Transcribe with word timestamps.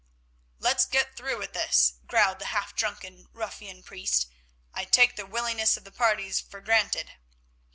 "Let's 0.57 0.87
get 0.87 1.15
through 1.15 1.37
with 1.37 1.53
this," 1.53 1.93
growled 2.07 2.39
the 2.39 2.45
half 2.45 2.75
drunken, 2.75 3.27
ruffian 3.33 3.83
priest. 3.83 4.25
"I 4.73 4.83
take 4.83 5.15
the 5.15 5.27
willingness 5.27 5.77
of 5.77 5.83
the 5.83 5.91
parties 5.91 6.39
for 6.39 6.59
granted." 6.59 7.11